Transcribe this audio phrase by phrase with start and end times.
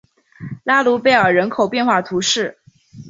[0.63, 2.57] 拉卢贝尔人口变化图示